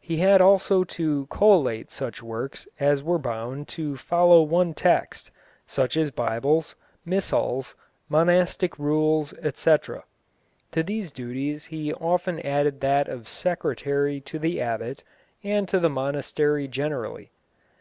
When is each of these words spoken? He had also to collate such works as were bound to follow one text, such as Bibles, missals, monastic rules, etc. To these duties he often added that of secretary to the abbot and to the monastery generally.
He 0.00 0.18
had 0.18 0.40
also 0.40 0.84
to 0.84 1.26
collate 1.32 1.90
such 1.90 2.22
works 2.22 2.68
as 2.78 3.02
were 3.02 3.18
bound 3.18 3.66
to 3.70 3.96
follow 3.96 4.40
one 4.40 4.72
text, 4.72 5.32
such 5.66 5.96
as 5.96 6.12
Bibles, 6.12 6.76
missals, 7.04 7.74
monastic 8.08 8.78
rules, 8.78 9.32
etc. 9.42 10.04
To 10.70 10.84
these 10.84 11.10
duties 11.10 11.64
he 11.64 11.92
often 11.92 12.38
added 12.46 12.82
that 12.82 13.08
of 13.08 13.26
secretary 13.28 14.20
to 14.20 14.38
the 14.38 14.60
abbot 14.60 15.02
and 15.42 15.66
to 15.70 15.80
the 15.80 15.90
monastery 15.90 16.68
generally. 16.68 17.32